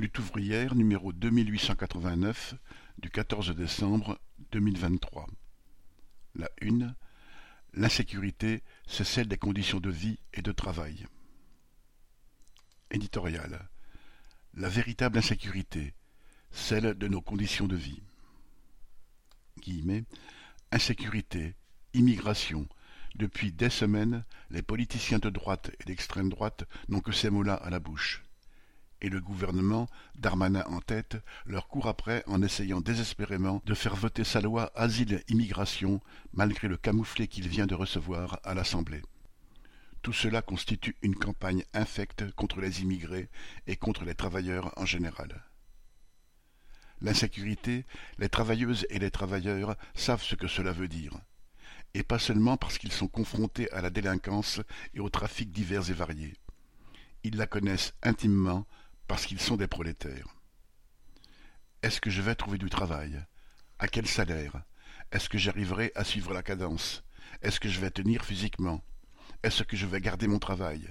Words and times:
Lutte 0.00 0.18
ouvrière 0.18 0.74
numéro 0.74 1.12
deux 1.12 1.28
mille 1.28 1.52
huit 1.52 1.58
cent 1.58 1.74
quatre-vingt-neuf 1.74 2.54
du 2.96 3.10
quatorze 3.10 3.54
décembre 3.54 4.18
deux 4.50 4.58
mille 4.58 4.78
vingt-trois. 4.78 5.26
La 6.34 6.48
une 6.62 6.94
L'insécurité, 7.74 8.62
c'est 8.86 9.04
celle 9.04 9.28
des 9.28 9.36
conditions 9.36 9.78
de 9.78 9.90
vie 9.90 10.18
et 10.32 10.40
de 10.40 10.52
travail. 10.52 11.04
Éditorial. 12.90 13.68
La 14.54 14.70
véritable 14.70 15.18
insécurité, 15.18 15.92
celle 16.50 16.94
de 16.94 17.06
nos 17.06 17.20
conditions 17.20 17.66
de 17.66 17.76
vie. 17.76 18.02
Guillemets, 19.58 20.04
insécurité, 20.72 21.56
immigration. 21.92 22.66
Depuis 23.16 23.52
des 23.52 23.68
semaines, 23.68 24.24
les 24.48 24.62
politiciens 24.62 25.18
de 25.18 25.28
droite 25.28 25.70
et 25.78 25.84
d'extrême 25.84 26.30
droite 26.30 26.64
n'ont 26.88 27.02
que 27.02 27.12
ces 27.12 27.28
mots-là 27.28 27.52
à 27.52 27.68
la 27.68 27.80
bouche 27.80 28.22
et 29.00 29.08
le 29.08 29.20
gouvernement, 29.20 29.88
Darmanin 30.16 30.64
en 30.66 30.80
tête, 30.80 31.16
leur 31.46 31.68
court 31.68 31.88
après 31.88 32.22
en 32.26 32.42
essayant 32.42 32.80
désespérément 32.80 33.62
de 33.64 33.74
faire 33.74 33.96
voter 33.96 34.24
sa 34.24 34.40
loi 34.40 34.70
asile-immigration 34.74 36.00
malgré 36.32 36.68
le 36.68 36.76
camouflet 36.76 37.26
qu'il 37.26 37.48
vient 37.48 37.66
de 37.66 37.74
recevoir 37.74 38.40
à 38.44 38.54
l'Assemblée. 38.54 39.02
Tout 40.02 40.12
cela 40.12 40.40
constitue 40.40 40.96
une 41.02 41.14
campagne 41.14 41.64
infecte 41.74 42.30
contre 42.32 42.60
les 42.60 42.82
immigrés 42.82 43.28
et 43.66 43.76
contre 43.76 44.04
les 44.04 44.14
travailleurs 44.14 44.72
en 44.76 44.86
général. 44.86 45.44
L'insécurité, 47.02 47.86
les 48.18 48.28
travailleuses 48.28 48.86
et 48.90 48.98
les 48.98 49.10
travailleurs 49.10 49.76
savent 49.94 50.22
ce 50.22 50.34
que 50.34 50.48
cela 50.48 50.72
veut 50.72 50.88
dire. 50.88 51.18
Et 51.94 52.02
pas 52.02 52.18
seulement 52.18 52.56
parce 52.56 52.78
qu'ils 52.78 52.92
sont 52.92 53.08
confrontés 53.08 53.70
à 53.72 53.80
la 53.80 53.90
délinquance 53.90 54.60
et 54.94 55.00
aux 55.00 55.08
trafics 55.08 55.50
divers 55.50 55.90
et 55.90 55.94
variés. 55.94 56.34
Ils 57.24 57.36
la 57.36 57.46
connaissent 57.46 57.94
intimement 58.02 58.66
parce 59.10 59.26
qu'ils 59.26 59.40
sont 59.40 59.56
des 59.56 59.66
prolétaires. 59.66 60.28
Est-ce 61.82 62.00
que 62.00 62.10
je 62.10 62.22
vais 62.22 62.36
trouver 62.36 62.58
du 62.58 62.70
travail? 62.70 63.20
À 63.80 63.88
quel 63.88 64.06
salaire? 64.06 64.62
Est-ce 65.10 65.28
que 65.28 65.36
j'arriverai 65.36 65.90
à 65.96 66.04
suivre 66.04 66.32
la 66.32 66.44
cadence? 66.44 67.02
Est-ce 67.42 67.58
que 67.58 67.68
je 67.68 67.80
vais 67.80 67.90
tenir 67.90 68.24
physiquement? 68.24 68.84
Est-ce 69.42 69.64
que 69.64 69.76
je 69.76 69.86
vais 69.86 70.00
garder 70.00 70.28
mon 70.28 70.38
travail? 70.38 70.88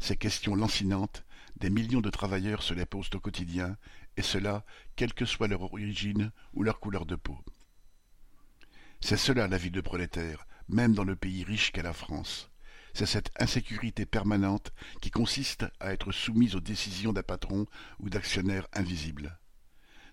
Ces 0.00 0.16
questions 0.16 0.56
lancinantes, 0.56 1.24
des 1.54 1.70
millions 1.70 2.00
de 2.00 2.10
travailleurs 2.10 2.64
se 2.64 2.74
les 2.74 2.86
posent 2.86 3.14
au 3.14 3.20
quotidien, 3.20 3.76
et 4.16 4.22
cela, 4.22 4.64
quelle 4.96 5.14
que 5.14 5.24
soit 5.24 5.46
leur 5.46 5.62
origine 5.62 6.32
ou 6.54 6.64
leur 6.64 6.80
couleur 6.80 7.06
de 7.06 7.14
peau. 7.14 7.38
C'est 9.00 9.16
cela 9.16 9.46
la 9.46 9.58
vie 9.58 9.70
de 9.70 9.80
prolétaire, 9.80 10.48
même 10.66 10.92
dans 10.92 11.04
le 11.04 11.14
pays 11.14 11.44
riche 11.44 11.70
qu'est 11.70 11.84
la 11.84 11.92
France 11.92 12.50
c'est 12.94 13.06
cette 13.06 13.30
insécurité 13.38 14.06
permanente 14.06 14.72
qui 15.00 15.10
consiste 15.10 15.66
à 15.80 15.92
être 15.92 16.12
soumise 16.12 16.54
aux 16.54 16.60
décisions 16.60 17.12
d'un 17.12 17.24
patron 17.24 17.66
ou 17.98 18.08
d'actionnaires 18.08 18.68
invisibles. 18.72 19.38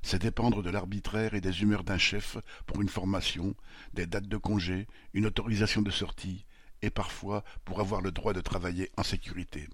C'est 0.02 0.24
dépendre 0.24 0.64
de 0.64 0.72
l'arbitraire 0.72 1.36
et 1.36 1.42
des 1.42 1.62
humeurs 1.62 1.84
d'un 1.84 2.00
chef 2.00 2.38
pour 2.66 2.82
une 2.82 2.90
formation, 2.90 3.56
des 3.94 4.08
dates 4.08 4.28
de 4.28 4.38
congé, 4.38 4.88
une 5.14 5.28
autorisation 5.28 5.84
de 5.84 5.92
sortie, 5.92 6.46
et 6.82 6.90
parfois 6.90 7.44
pour 7.66 7.80
avoir 7.80 8.02
le 8.02 8.12
droit 8.12 8.34
de 8.34 8.42
travailler 8.42 8.90
en 8.98 9.04
sécurité. 9.04 9.70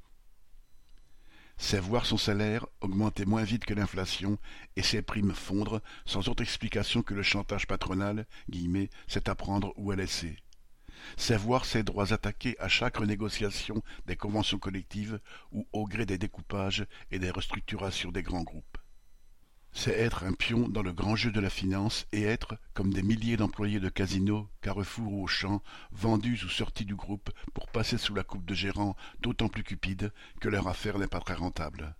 C'est 1.55 1.80
voir 1.80 2.05
son 2.05 2.17
salaire 2.17 2.67
augmenter 2.81 3.25
moins 3.25 3.44
vite 3.44 3.63
que 3.63 3.73
l'inflation 3.73 4.38
et 4.75 4.83
ses 4.83 5.02
primes 5.02 5.33
fondre 5.33 5.81
sans 6.05 6.28
autre 6.28 6.44
explication 6.44 7.02
que 7.02 7.13
le 7.13 7.23
chantage 7.23 7.67
patronal, 7.67 8.28
guillemets, 8.50 8.89
c'est 9.08 9.30
à 9.30 9.33
prendre 9.33 9.73
ou 9.78 9.91
à 9.91 9.95
laisser 9.95 10.38
c'est 11.16 11.38
voir 11.38 11.66
ses 11.66 11.84
droits 11.84 12.14
attaqués 12.14 12.56
à 12.59 12.67
chaque 12.67 12.98
renégociation 12.98 13.81
des 14.06 14.16
conventions 14.16 14.59
collectives 14.59 15.20
ou 15.52 15.67
au 15.73 15.86
gré 15.86 16.06
des 16.06 16.17
découpages 16.17 16.86
et 17.12 17.20
des 17.20 17.31
restructurations 17.31 18.12
des 18.12 18.23
grands 18.23 18.44
groupes. 18.44 18.78
C'est 19.73 19.92
être 19.92 20.23
un 20.23 20.34
pion 20.34 20.68
dans 20.68 20.81
le 20.81 20.92
grand 20.92 21.16
jeu 21.16 21.31
de 21.31 21.40
la 21.40 21.52
finance 21.52 22.08
et 22.12 22.23
être, 22.23 22.58
comme 22.73 22.92
des 22.92 23.03
milliers 23.03 23.38
d'employés 23.38 23.80
de 23.80 23.90
casinos, 23.90 24.50
Carrefour 24.62 25.14
ou 25.14 25.23
Auchan, 25.23 25.62
vendus 25.92 26.40
ou 26.46 26.50
sortis 26.50 26.86
du 26.86 26.96
groupe 26.96 27.30
pour 27.53 27.68
passer 27.68 28.00
sous 28.00 28.16
la 28.16 28.24
coupe 28.24 28.46
de 28.46 28.56
gérants 28.56 28.96
d'autant 29.19 29.50
plus 29.50 29.63
cupides 29.63 30.12
que 30.41 30.50
leur 30.50 30.68
affaire 30.68 30.97
n'est 30.97 31.07
pas 31.07 31.19
très 31.19 31.36
rentable. 31.36 31.96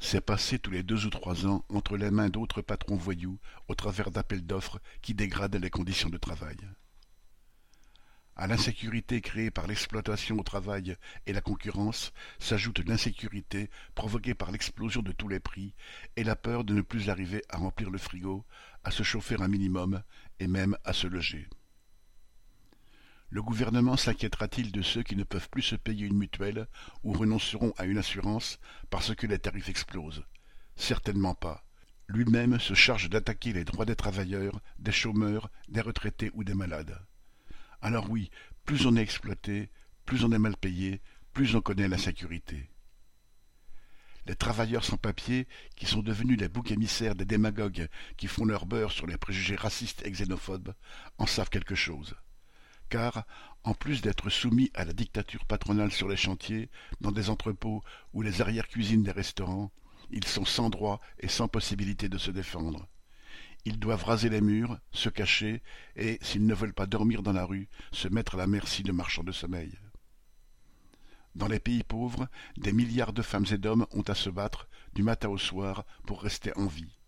C'est 0.00 0.20
passer 0.20 0.58
tous 0.58 0.72
les 0.72 0.82
deux 0.82 1.06
ou 1.06 1.10
trois 1.10 1.46
ans 1.46 1.64
entre 1.68 1.96
les 1.96 2.10
mains 2.10 2.28
d'autres 2.28 2.60
patrons 2.60 2.96
voyous 2.96 3.38
au 3.68 3.76
travers 3.76 4.10
d'appels 4.10 4.44
d'offres 4.44 4.80
qui 5.00 5.14
dégradent 5.14 5.54
les 5.54 5.70
conditions 5.70 6.10
de 6.10 6.18
travail. 6.18 6.56
À 8.34 8.46
l'insécurité 8.46 9.20
créée 9.20 9.50
par 9.50 9.66
l'exploitation 9.66 10.38
au 10.38 10.42
travail 10.42 10.96
et 11.26 11.34
la 11.34 11.42
concurrence 11.42 12.12
s'ajoute 12.38 12.78
l'insécurité 12.86 13.68
provoquée 13.94 14.34
par 14.34 14.50
l'explosion 14.50 15.02
de 15.02 15.12
tous 15.12 15.28
les 15.28 15.38
prix 15.38 15.74
et 16.16 16.24
la 16.24 16.34
peur 16.34 16.64
de 16.64 16.72
ne 16.72 16.80
plus 16.80 17.10
arriver 17.10 17.42
à 17.50 17.58
remplir 17.58 17.90
le 17.90 17.98
frigo, 17.98 18.46
à 18.84 18.90
se 18.90 19.02
chauffer 19.02 19.36
un 19.40 19.48
minimum 19.48 20.02
et 20.40 20.46
même 20.46 20.78
à 20.84 20.94
se 20.94 21.06
loger. 21.06 21.46
Le 23.28 23.42
gouvernement 23.42 23.96
s'inquiétera-t-il 23.96 24.72
de 24.72 24.82
ceux 24.82 25.02
qui 25.02 25.16
ne 25.16 25.24
peuvent 25.24 25.48
plus 25.50 25.62
se 25.62 25.76
payer 25.76 26.06
une 26.06 26.18
mutuelle 26.18 26.68
ou 27.02 27.12
renonceront 27.12 27.72
à 27.76 27.84
une 27.84 27.98
assurance 27.98 28.58
parce 28.88 29.14
que 29.14 29.26
les 29.26 29.38
tarifs 29.38 29.68
explosent? 29.68 30.24
Certainement 30.76 31.34
pas. 31.34 31.64
Lui-même 32.08 32.58
se 32.58 32.74
charge 32.74 33.08
d'attaquer 33.08 33.52
les 33.52 33.64
droits 33.64 33.86
des 33.86 33.96
travailleurs, 33.96 34.60
des 34.78 34.92
chômeurs, 34.92 35.50
des 35.68 35.80
retraités 35.80 36.30
ou 36.34 36.44
des 36.44 36.54
malades. 36.54 36.98
Alors 37.82 38.08
oui, 38.08 38.30
plus 38.64 38.86
on 38.86 38.94
est 38.94 39.02
exploité, 39.02 39.68
plus 40.06 40.24
on 40.24 40.30
est 40.30 40.38
mal 40.38 40.56
payé, 40.56 41.02
plus 41.32 41.56
on 41.56 41.60
connaît 41.60 41.88
l'insécurité. 41.88 42.70
Les 44.26 44.36
travailleurs 44.36 44.84
sans 44.84 44.96
papier, 44.96 45.48
qui 45.74 45.86
sont 45.86 46.00
devenus 46.00 46.38
les 46.38 46.48
boucs 46.48 46.70
émissaires 46.70 47.16
des 47.16 47.24
démagogues 47.24 47.88
qui 48.16 48.28
font 48.28 48.44
leur 48.44 48.66
beurre 48.66 48.92
sur 48.92 49.08
les 49.08 49.16
préjugés 49.16 49.56
racistes 49.56 50.06
et 50.06 50.12
xénophobes, 50.12 50.74
en 51.18 51.26
savent 51.26 51.50
quelque 51.50 51.74
chose. 51.74 52.14
Car, 52.88 53.26
en 53.64 53.74
plus 53.74 54.00
d'être 54.00 54.30
soumis 54.30 54.70
à 54.74 54.84
la 54.84 54.92
dictature 54.92 55.44
patronale 55.44 55.90
sur 55.90 56.08
les 56.08 56.16
chantiers, 56.16 56.70
dans 57.00 57.10
des 57.10 57.30
entrepôts 57.30 57.82
ou 58.12 58.22
les 58.22 58.40
arrière-cuisines 58.40 59.02
des 59.02 59.10
restaurants, 59.10 59.72
ils 60.10 60.26
sont 60.26 60.44
sans 60.44 60.70
droit 60.70 61.00
et 61.18 61.28
sans 61.28 61.48
possibilité 61.48 62.08
de 62.08 62.18
se 62.18 62.30
défendre. 62.30 62.86
Ils 63.64 63.78
doivent 63.78 64.04
raser 64.04 64.28
les 64.28 64.40
murs, 64.40 64.78
se 64.90 65.08
cacher, 65.08 65.62
et, 65.94 66.18
s'ils 66.20 66.46
ne 66.46 66.54
veulent 66.54 66.74
pas 66.74 66.86
dormir 66.86 67.22
dans 67.22 67.32
la 67.32 67.44
rue, 67.44 67.68
se 67.92 68.08
mettre 68.08 68.34
à 68.34 68.38
la 68.38 68.48
merci 68.48 68.82
de 68.82 68.92
marchands 68.92 69.22
de 69.22 69.32
sommeil. 69.32 69.78
Dans 71.34 71.48
les 71.48 71.60
pays 71.60 71.84
pauvres, 71.84 72.28
des 72.56 72.72
milliards 72.72 73.12
de 73.12 73.22
femmes 73.22 73.46
et 73.52 73.58
d'hommes 73.58 73.86
ont 73.92 74.02
à 74.02 74.14
se 74.14 74.30
battre, 74.30 74.68
du 74.94 75.02
matin 75.02 75.28
au 75.28 75.38
soir, 75.38 75.86
pour 76.06 76.22
rester 76.22 76.52
en 76.58 76.66
vie. 76.66 76.98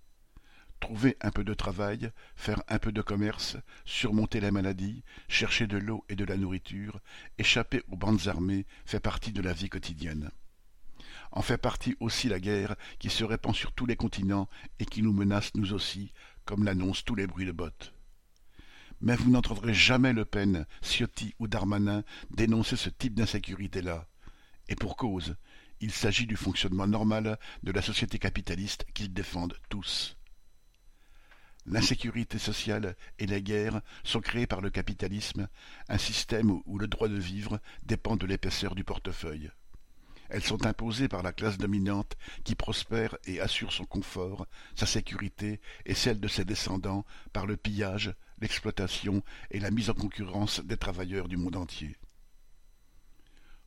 Trouver 0.81 1.16
un 1.20 1.31
peu 1.31 1.44
de 1.44 1.54
travail, 1.54 2.10
faire 2.37 2.62
un 2.69 2.78
peu 2.78 2.93
de 2.93 3.03
commerce, 3.03 3.56
surmonter 3.84 4.41
les 4.41 4.50
maladies, 4.50 5.03
chercher 5.28 5.66
de 5.66 5.78
l'eau 5.78 6.04
et 6.09 6.16
de 6.16 6.25
la 6.25 6.37
nourriture, 6.37 7.00
échapper 7.38 7.82
aux 7.88 7.97
bandes 7.97 8.28
armées 8.28 8.66
fait 8.87 9.00
partie 9.00 9.32
de 9.32 9.43
la 9.43 9.53
vie 9.53 9.69
quotidienne. 9.69 10.31
En 11.33 11.43
fait 11.43 11.59
partie 11.59 11.97
aussi 12.01 12.29
la 12.29 12.41
guerre 12.41 12.77
qui 12.99 13.11
se 13.11 13.25
répand 13.25 13.55
sur 13.55 13.73
tous 13.73 13.87
les 13.87 13.97
continents 13.97 14.49
et 14.79 14.87
qui 14.87 15.03
nous 15.03 15.12
menace 15.12 15.51
nous 15.55 15.73
aussi, 15.73 16.12
comme 16.45 16.65
l'annoncent 16.65 17.03
tous 17.05 17.15
les 17.15 17.27
bruits 17.27 17.47
de 17.47 17.53
bottes. 17.53 17.95
Mais 19.01 19.17
vous 19.17 19.31
n'entendrez 19.31 19.75
jamais 19.75 20.12
Le 20.12 20.25
Pen, 20.25 20.67
Ciotti 20.83 21.35
ou 21.39 21.49
Darmanin 21.49 22.05
dénoncer 22.31 22.77
ce 22.77 22.89
type 22.89 23.15
d'insécurité-là. 23.15 24.07
Et 24.69 24.77
pour 24.77 24.97
cause, 24.97 25.37
il 25.81 25.91
s'agit 25.91 26.27
du 26.27 26.37
fonctionnement 26.37 26.87
normal 26.87 27.39
de 27.62 27.73
la 27.73 27.83
société 27.83 28.19
capitaliste 28.19 28.87
qu'ils 28.95 29.12
défendent 29.12 29.59
tous. 29.69 30.17
L'insécurité 31.67 32.39
sociale 32.39 32.95
et 33.19 33.27
les 33.27 33.43
guerres 33.43 33.81
sont 34.05 34.21
créées 34.21 34.47
par 34.47 34.61
le 34.61 34.71
capitalisme, 34.71 35.49
un 35.89 35.99
système 35.99 36.61
où 36.67 36.79
le 36.79 36.89
droit 36.89 37.09
de 37.09 37.19
vivre 37.19 37.59
dépend 37.85 38.17
de 38.17 38.27
l'épaisseur 38.27 38.75
du 38.75 38.85
portefeuille. 38.85 39.51
Elles 40.31 40.43
sont 40.43 40.67
imposées 40.67 41.09
par 41.09 41.23
la 41.23 41.33
classe 41.33 41.59
dominante 41.59 42.17
qui 42.45 42.55
prospère 42.55 43.17
et 43.25 43.41
assure 43.41 43.73
son 43.73 43.85
confort, 43.85 44.47
sa 44.75 44.87
sécurité 44.87 45.61
et 45.87 45.94
celle 45.94 46.21
de 46.21 46.29
ses 46.29 46.44
descendants 46.44 47.05
par 47.32 47.47
le 47.47 47.56
pillage, 47.56 48.15
l'exploitation 48.41 49.23
et 49.50 49.61
la 49.61 49.71
mise 49.71 49.91
en 49.91 49.94
concurrence 49.94 50.61
des 50.61 50.76
travailleurs 50.76 51.29
du 51.29 51.37
monde 51.37 51.56
entier. 51.56 51.97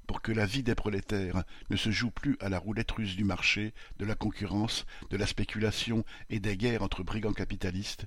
Pour 0.08 0.22
que 0.22 0.32
la 0.32 0.46
vie 0.46 0.64
des 0.64 0.76
prolétaires 0.76 1.44
ne 1.70 1.76
se 1.76 1.92
joue 1.92 2.12
plus 2.12 2.38
à 2.40 2.48
la 2.48 2.60
roulette 2.60 2.92
russe 2.92 3.16
du 3.16 3.26
marché, 3.26 3.74
de 3.98 4.06
la 4.06 4.16
concurrence, 4.16 4.86
de 5.10 5.18
la 5.18 5.28
spéculation 5.28 6.06
et 6.30 6.40
des 6.40 6.56
guerres 6.56 6.82
entre 6.82 7.04
brigands 7.04 7.34
capitalistes, 7.34 8.06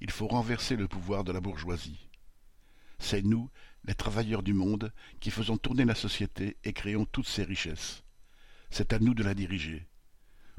il 0.00 0.10
faut 0.10 0.26
renverser 0.26 0.76
le 0.76 0.88
pouvoir 0.88 1.22
de 1.22 1.32
la 1.32 1.40
bourgeoisie. 1.40 2.08
C'est 2.98 3.22
nous, 3.22 3.50
les 3.84 3.94
travailleurs 3.94 4.42
du 4.42 4.54
monde, 4.54 4.92
qui 5.20 5.30
faisons 5.30 5.56
tourner 5.56 5.84
la 5.84 5.94
société 5.94 6.56
et 6.64 6.72
créons 6.72 7.04
toutes 7.04 7.28
ces 7.28 7.44
richesses. 7.44 8.02
C'est 8.70 8.92
à 8.92 8.98
nous 8.98 9.14
de 9.14 9.22
la 9.22 9.34
diriger. 9.34 9.86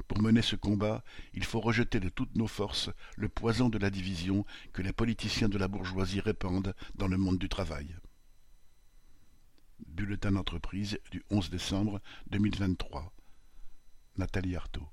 Pour 0.08 0.22
mener 0.22 0.42
ce 0.42 0.56
combat, 0.56 1.02
il 1.34 1.44
faut 1.44 1.60
rejeter 1.60 1.98
de 1.98 2.08
toutes 2.08 2.36
nos 2.36 2.46
forces 2.46 2.90
le 3.16 3.28
poison 3.28 3.68
de 3.68 3.78
la 3.78 3.90
division 3.90 4.44
que 4.72 4.82
les 4.82 4.92
politiciens 4.92 5.48
de 5.48 5.58
la 5.58 5.68
bourgeoisie 5.68 6.20
répandent 6.20 6.74
dans 6.94 7.08
le 7.08 7.16
monde 7.16 7.38
du 7.38 7.48
travail. 7.48 7.96
Bulletin 9.88 10.32
d'entreprise 10.32 10.98
du 11.10 11.24
11 11.30 11.50
décembre 11.50 12.00
2023. 12.30 13.12
Nathalie 14.16 14.56
Artaud. 14.56 14.88